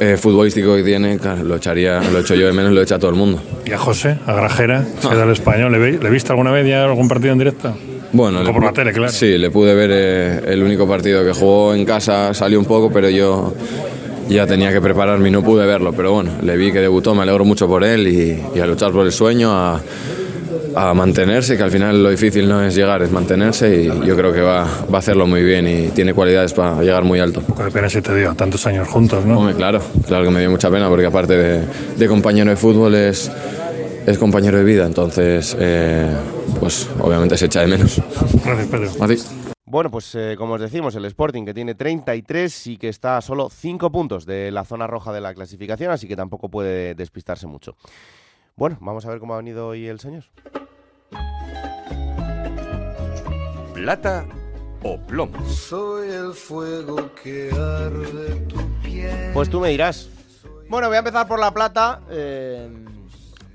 [0.00, 3.10] eh, futbolístico que tiene, claro, lo echaría, lo echo yo de menos, lo echa todo
[3.10, 3.40] el mundo.
[3.64, 7.08] ¿Y a José, a Grajera, que del español, ¿le, ¿le viste alguna vez ya algún
[7.08, 7.74] partido en directo?
[8.12, 9.10] Bueno, le, por la tele, claro.
[9.10, 12.90] Sí, le pude ver eh, el único partido que jugó en casa, salió un poco,
[12.92, 13.54] pero yo
[14.28, 15.92] ya tenía que prepararme y no pude verlo.
[15.92, 18.92] Pero bueno, le vi que debutó, me alegro mucho por él y, y a luchar
[18.92, 19.80] por el sueño, a,
[20.74, 24.32] a, mantenerse, que al final lo difícil no es llegar, es mantenerse y yo creo
[24.32, 27.40] que va, va a hacerlo muy bien y tiene cualidades para llegar muy alto.
[27.40, 29.38] Un poco de pena si te dio, tantos años juntos, ¿no?
[29.38, 31.62] Hombre, claro, claro que me dio mucha pena porque aparte de,
[31.96, 33.30] de compañero de fútbol es
[34.06, 36.08] es compañero de vida, entonces, eh,
[36.62, 38.00] pues obviamente se echa de menos.
[38.44, 39.16] Gracias, Pedro.
[39.64, 43.20] Bueno, pues eh, como os decimos, el Sporting que tiene 33 y que está a
[43.20, 47.48] solo 5 puntos de la zona roja de la clasificación, así que tampoco puede despistarse
[47.48, 47.74] mucho.
[48.54, 50.22] Bueno, vamos a ver cómo ha venido hoy el señor.
[53.74, 54.24] Plata
[54.84, 55.44] o plomo.
[55.48, 59.32] Soy el fuego que arde tu piel.
[59.34, 60.08] Pues tú me dirás.
[60.68, 62.02] Bueno, voy a empezar por la plata.
[62.08, 62.70] Eh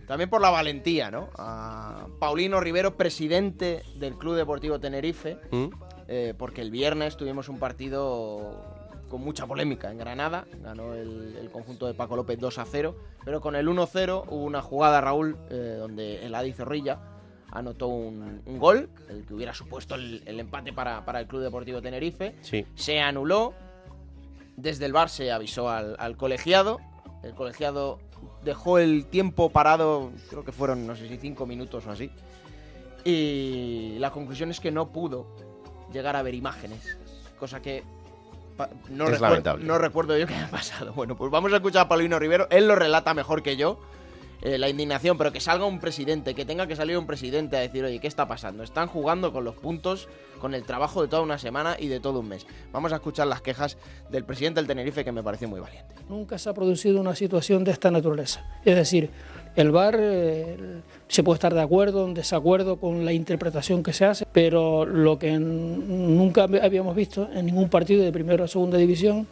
[0.08, 1.30] también por la valentía, ¿no?
[1.38, 5.68] A Paulino Rivero, presidente del Club Deportivo Tenerife, ¿Mm?
[6.08, 8.64] eh, porque el viernes tuvimos un partido
[9.10, 12.96] con mucha polémica en Granada, ganó el, el conjunto de Paco López 2 a 0,
[13.24, 17.00] pero con el 1-0 hubo una jugada, Raúl, eh, donde el Adi Zorrilla
[17.52, 21.42] anotó un, un, gol, el que hubiera supuesto el, el empate para, para, el Club
[21.42, 22.66] Deportivo Tenerife, sí.
[22.76, 23.54] se anuló,
[24.56, 26.80] desde el bar se avisó al, al colegiado,
[27.24, 28.00] el colegiado
[28.48, 32.10] dejó el tiempo parado, creo que fueron, no sé si cinco minutos o así.
[33.06, 35.28] Y la conclusión es que no pudo
[35.94, 36.98] llegar a ver imágenes,
[37.40, 37.84] cosa que
[38.90, 39.66] no, Es recuer- lamentable.
[39.66, 40.92] no recuerdo yo qué ha pasado.
[40.94, 42.48] Bueno, pues vamos a escuchar a Paulino Rivero.
[42.50, 43.80] Él lo relata mejor que yo.
[44.42, 47.60] Eh, la indignación, pero que salga un presidente, que tenga que salir un presidente a
[47.62, 48.64] decir, oye, ¿qué está pasando?
[48.64, 50.08] Están jugando con los puntos,
[50.40, 52.46] con el trabajo de toda una semana y de todo un mes.
[52.72, 53.78] Vamos a escuchar las quejas
[54.12, 55.96] del presidente del Tenerife, que me pareció muy valiente.
[56.08, 58.46] Nunca se ha producido una situación de esta naturaleza.
[58.64, 59.10] Es decir,
[59.56, 63.92] el VAR eh, se puede estar de acuerdo o en desacuerdo con la interpretación que
[63.92, 68.78] se hace, pero lo que nunca habíamos visto en ningún partido de primera o segunda
[68.78, 69.26] división,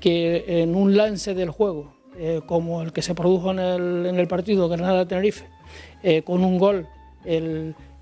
[0.00, 4.18] que en un lance del juego, eh, como el que se produjo en el, en
[4.18, 5.46] el partido Granada-Tenerife,
[6.02, 6.86] eh, con un gol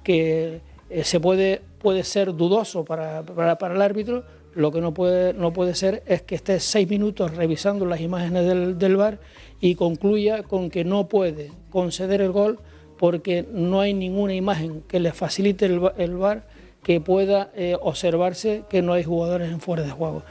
[0.02, 4.24] que eh, se puede, puede ser dudoso para, para- el árbitro,
[4.54, 8.46] lo que no puede, no puede ser es que esté seis minutos revisando las imágenes
[8.46, 9.18] del, del VAR
[9.60, 12.58] y concluya con que no puede conceder el gol
[12.98, 16.46] porque no hay ninguna imagen que le facilite el, el VAR
[16.82, 17.50] que pueda
[17.82, 20.22] observarse que no hay jugadores en fuera de juego.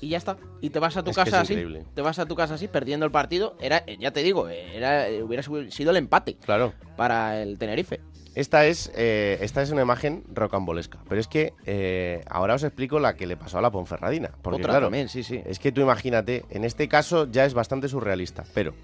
[0.00, 0.36] Y ya está.
[0.60, 1.52] Y te vas a tu Es casa así.
[1.54, 1.84] increíble.
[1.94, 3.56] Te vas a tu casa así, perdiendo el partido.
[3.60, 6.72] Era, ya te digo, era, hubiera sido el empate Claro.
[6.96, 8.00] para el Tenerife.
[8.34, 11.00] Esta es, eh, esta es una imagen rocambolesca.
[11.08, 14.30] Pero es que eh, ahora os explico la que le pasó a la Ponferradina.
[14.42, 15.42] Porque, Otra claro, también, sí, sí.
[15.44, 18.44] Es que tú imagínate, en este caso ya es bastante surrealista.
[18.54, 18.74] Pero,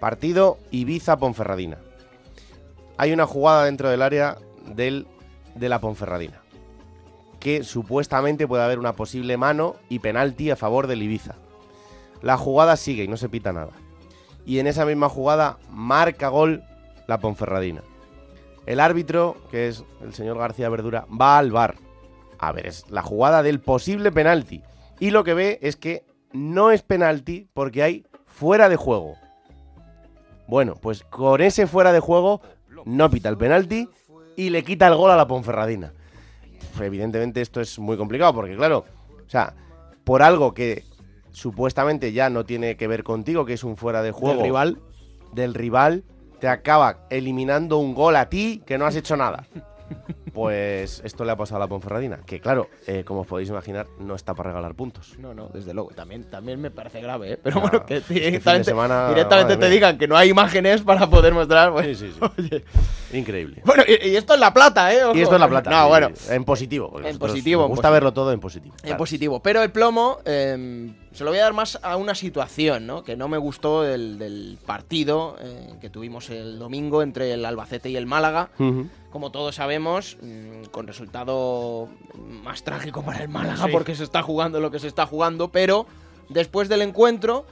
[0.00, 1.76] partido Ibiza-Ponferradina.
[2.96, 4.38] Hay una jugada dentro del área
[4.74, 5.06] del,
[5.56, 6.40] de la Ponferradina.
[7.42, 11.34] Que supuestamente puede haber una posible mano y penalti a favor del Ibiza.
[12.22, 13.72] La jugada sigue y no se pita nada.
[14.46, 16.62] Y en esa misma jugada marca gol
[17.06, 17.82] la Ponferradina.
[18.64, 21.76] El árbitro, que es el señor García Verdura, va al bar
[22.42, 24.62] a ver es la jugada del posible penalti.
[24.98, 29.14] Y lo que ve es que no es penalti porque hay fuera de juego.
[30.48, 32.40] Bueno, pues con ese fuera de juego
[32.84, 33.88] no pita el penalti
[34.36, 35.92] y le quita el gol a la Ponferradina.
[36.74, 38.84] Pues evidentemente esto es muy complicado porque claro,
[39.26, 39.54] o sea,
[40.04, 40.84] por algo que
[41.30, 44.78] supuestamente ya no tiene que ver contigo, que es un fuera de juego rival.
[45.32, 46.04] del rival,
[46.40, 49.46] te acaba eliminando un gol a ti que no has hecho nada.
[50.32, 53.86] Pues esto le ha pasado a la Ponferradina, que claro, eh, como os podéis imaginar,
[53.98, 55.18] no está para regalar puntos.
[55.18, 55.90] No, no, desde luego.
[55.90, 57.38] También, también me parece grave, ¿eh?
[57.42, 59.68] Pero No, bueno, que directamente, semana, directamente te mía.
[59.68, 61.70] digan que no hay imágenes para poder mostrar.
[61.70, 62.64] Bueno, Sí, sí, sí.
[63.18, 63.60] Increíble.
[63.64, 65.04] Bueno, y, y esto es la plata, ¿eh?
[65.04, 65.16] Ojo.
[65.16, 65.70] Y esto es la plata.
[65.70, 66.08] No, bueno.
[66.30, 67.00] En positivo.
[67.04, 67.92] En positivo, en gusta positivo.
[67.92, 68.74] verlo todo en positivo.
[68.76, 68.96] En claro.
[68.96, 69.42] positivo.
[69.42, 73.02] Pero el plomo eh, se lo voy a dar más a una situación, ¿no?
[73.04, 77.90] Que no me gustó del, del partido eh, que tuvimos el domingo entre el Albacete
[77.90, 78.50] y el Málaga.
[79.10, 81.88] Como todos sabemos, mm, con resultado
[82.42, 83.70] más trágico para el Málaga Sí.
[83.72, 85.86] porque se está jugando lo que se está jugando, pero
[86.30, 87.44] después del encuentro,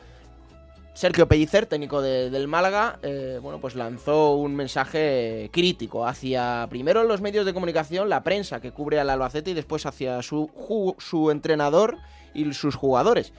[0.92, 7.05] Sergio Pellicer, técnico de- del Málaga, eh, bueno, pues lanzó un mensaje crítico hacia primero
[7.05, 10.50] los medios de comunicación, la prensa que cubre al Albacete y después hacia su,
[10.98, 11.96] su entrenador
[12.35, 13.33] y sus jugadores.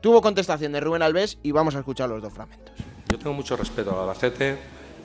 [0.00, 2.74] Tuvo contestación de Rubén Alves y vamos a escuchar los dos fragmentos.
[3.08, 4.56] Yo tengo mucho respeto al Albacete,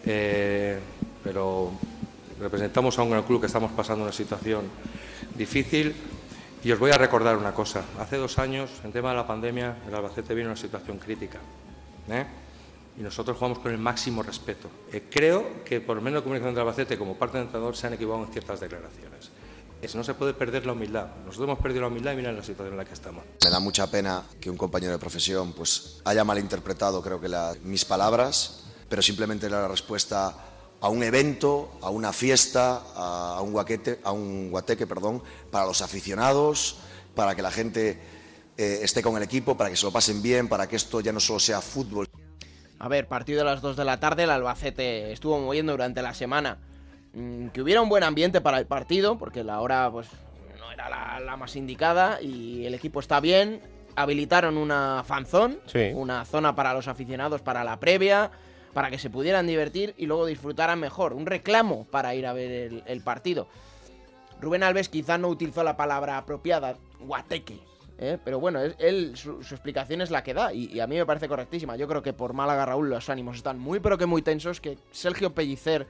[0.05, 0.79] eh,
[1.23, 1.71] pero
[2.39, 4.65] representamos a un gran club que estamos pasando una situación
[5.35, 5.95] difícil.
[6.63, 7.83] Y os voy a recordar una cosa.
[7.99, 11.39] Hace dos años, en tema de la pandemia, el Albacete vino en una situación crítica.
[12.09, 12.25] ¿Eh?
[12.97, 14.69] Y nosotros jugamos con el máximo respeto.
[14.91, 17.87] Eh, creo que por lo menos la comunicación del Albacete, como parte del entrenador, se
[17.87, 19.29] han equivocado en ciertas declaraciones.
[19.81, 21.07] Es- no se puede perder la humildad.
[21.25, 23.23] Nosotros hemos perdido la humildad y mira la situación en la que estamos.
[23.43, 27.53] Me da mucha pena que un compañero de profesión pues, haya malinterpretado, creo que la-
[27.63, 30.33] mis palabras, pero simplemente era la respuesta
[30.79, 35.65] a un evento, a una fiesta, a, a un guaquete, a un guateque, perdón, para
[35.65, 36.77] los aficionados,
[37.13, 37.99] para que la gente
[38.57, 41.11] eh, esté con el equipo, para que se lo pasen bien, para que esto ya
[41.11, 42.07] no solo sea fútbol.
[42.79, 46.13] A ver, partido de las 2 de la tarde, el Albacete estuvo moviendo durante la
[46.13, 46.57] semana
[47.13, 50.07] mm, que hubiera un buen ambiente para el partido, porque la hora pues
[50.59, 53.61] no era la, la más indicada y el equipo está bien.
[53.97, 55.91] Habilitaron una fanzón, Sí.
[55.93, 58.29] una zona para los aficionados para la previa,
[58.73, 61.13] para que se pudieran divertir y luego disfrutaran mejor.
[61.13, 63.47] Un reclamo para ir a ver el, el partido.
[64.41, 67.57] Rubén Alves quizá no utilizó la palabra apropiada, guateque.
[67.97, 68.17] ¿Eh?
[68.23, 70.95] Pero bueno, es- él, su, su explicación es la que da y, y a mí
[70.95, 71.75] me parece correctísima.
[71.75, 74.77] Yo creo que por Málaga Raúl los ánimos están muy pero que muy tensos, que
[74.91, 75.87] Sergio Pellicer,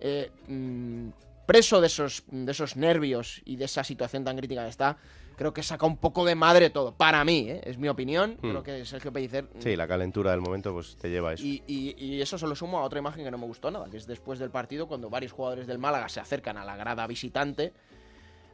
[0.00, 1.08] eh, mm,
[1.46, 4.98] preso de esos, de esos nervios y de esa situación tan crítica que está,
[5.36, 6.92] creo que saca un poco de madre todo.
[6.94, 7.60] Para mí, ¿eh?
[7.64, 8.32] es mi opinión.
[8.42, 8.50] Hmm.
[8.50, 9.44] Creo que Sergio Pellicer...
[9.44, 11.44] mm, Sí, la calentura del momento pues te lleva a eso.
[11.44, 13.88] y, y- y eso se lo sumo a otra imagen que no me gustó nada,
[13.90, 17.06] que es después del partido, cuando varios jugadores del Málaga se acercan a la grada
[17.06, 17.72] visitante.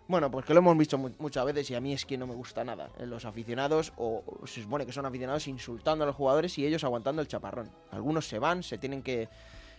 [0.06, 2.26] Bueno, pues que lo hemos visto mu- muchas veces y a mí es que no
[2.26, 2.90] me gusta nada.
[2.98, 6.84] Eh, Los aficionados, o se supone que son aficionados, insultando a los jugadores y ellos
[6.84, 7.70] aguantando el chaparrón.
[7.90, 9.28] Algunos se van, se tienen que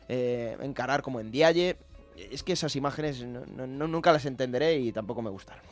[0.08, 1.78] eh, encarar como en dialle.
[2.18, 5.64] Es que esas imágenes no- no- nunca las entenderé y tampoco me gustaron.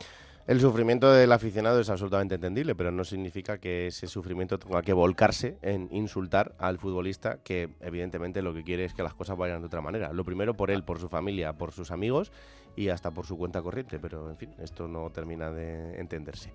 [0.46, 4.92] El sufrimiento del aficionado es absolutamente entendible, pero no significa que ese sufrimiento tenga que
[4.92, 9.62] volcarse en insultar al futbolista que evidentemente lo que quiere es que las cosas vayan
[9.62, 10.12] de otra manera.
[10.12, 12.30] Lo primero por él, por su familia, por sus amigos
[12.76, 16.52] y hasta por su cuenta corriente, pero en fin, esto no termina de entenderse.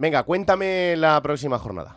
[0.00, 1.96] Venga, cuéntame la próxima jornada.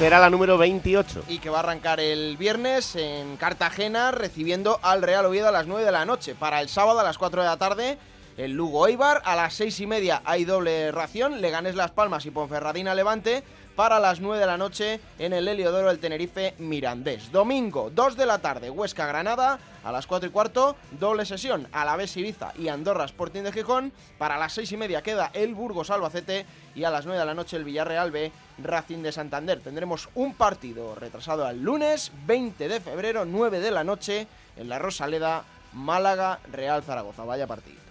[0.00, 1.24] Será la número 28.
[1.28, 5.66] Y que va a arrancar el viernes en Cartagena recibiendo al Real Oviedo a las
[5.66, 6.34] 9 de la noche.
[6.34, 7.98] Para el sábado a las 4 de la tarde
[8.38, 9.20] el Lugo Eibar.
[9.26, 11.42] A las 6 y media hay doble ración.
[11.42, 13.44] Leganés Las Palmas y Ponferradina Levante.
[13.76, 17.30] Para las 9 de la noche en el Heliodoro el Tenerife Mirandés.
[17.30, 19.58] Domingo 2 de la tarde Huesca Granada.
[19.84, 23.52] A las 4 y cuarto doble sesión a la vez Ibiza y Andorra Sporting de
[23.52, 23.92] Gijón.
[24.18, 26.46] Para las 6 y media queda el Burgos Albacete.
[26.74, 28.32] Y a las 9 de la noche el Villarreal B
[28.64, 29.60] Racing de Santander.
[29.60, 34.78] Tendremos un partido retrasado al lunes 20 de febrero 9 de la noche en la
[34.78, 37.24] Rosaleda Málaga Real Zaragoza.
[37.24, 37.89] Vaya partido.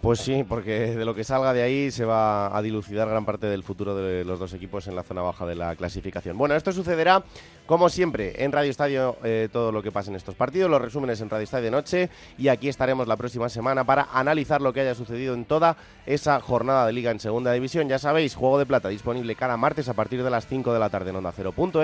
[0.00, 3.46] Pues sí, porque de lo que salga de ahí se va a dilucidar gran parte
[3.46, 6.38] del futuro de los dos equipos en la zona baja de la clasificación.
[6.38, 7.24] Bueno, esto sucederá
[7.66, 11.20] como siempre en Radio Estadio, eh, todo lo que pasa en estos partidos, los resúmenes
[11.20, 14.80] en Radio Estadio de noche y aquí estaremos la próxima semana para analizar lo que
[14.80, 17.88] haya sucedido en toda esa jornada de liga en segunda división.
[17.88, 20.90] Ya sabéis, Juego de Plata disponible cada martes a partir de las 5 de la
[20.90, 21.32] tarde en Onda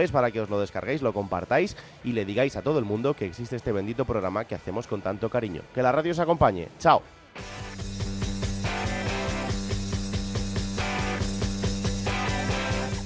[0.00, 3.14] es para que os lo descarguéis, lo compartáis y le digáis a todo el mundo
[3.14, 5.62] que existe este bendito programa que hacemos con tanto cariño.
[5.74, 6.68] Que la radio os acompañe.
[6.78, 7.02] Chao.